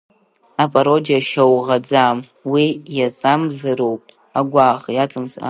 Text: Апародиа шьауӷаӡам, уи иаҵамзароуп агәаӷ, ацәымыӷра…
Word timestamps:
Апародиа 0.63 1.19
шьауӷаӡам, 1.27 2.17
уи 2.51 2.65
иаҵамзароуп 2.97 4.03
агәаӷ, 4.39 4.83
ацәымыӷра… 5.03 5.39